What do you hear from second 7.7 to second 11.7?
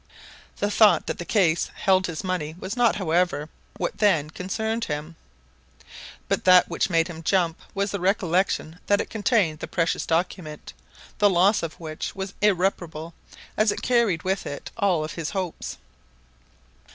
was the recollection that it contained the precious document, the loss